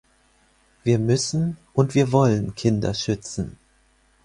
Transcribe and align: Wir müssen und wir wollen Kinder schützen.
Wir 0.83 0.97
müssen 0.97 1.57
und 1.75 1.93
wir 1.93 2.11
wollen 2.11 2.55
Kinder 2.55 2.95
schützen. 2.95 3.59